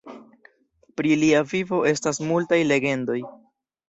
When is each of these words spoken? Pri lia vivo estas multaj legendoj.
Pri 1.01 1.11
lia 1.23 1.41
vivo 1.51 1.81
estas 1.89 2.21
multaj 2.31 2.59
legendoj. 2.71 3.19